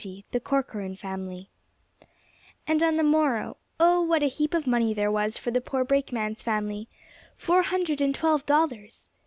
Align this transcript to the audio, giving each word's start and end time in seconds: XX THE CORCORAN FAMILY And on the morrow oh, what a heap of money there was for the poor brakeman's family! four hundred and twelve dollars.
XX 0.01 0.23
THE 0.31 0.39
CORCORAN 0.39 0.95
FAMILY 0.95 1.51
And 2.65 2.81
on 2.81 2.97
the 2.97 3.03
morrow 3.03 3.57
oh, 3.79 4.01
what 4.01 4.23
a 4.23 4.25
heap 4.25 4.55
of 4.55 4.65
money 4.65 4.95
there 4.95 5.11
was 5.11 5.37
for 5.37 5.51
the 5.51 5.61
poor 5.61 5.83
brakeman's 5.83 6.41
family! 6.41 6.87
four 7.37 7.61
hundred 7.61 8.01
and 8.01 8.15
twelve 8.15 8.43
dollars. 8.47 9.09